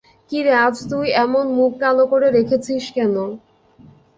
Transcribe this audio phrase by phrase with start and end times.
[0.31, 3.15] কিরে, আজ তুই এমন মুখ কালো করে রেখেছিস কেন?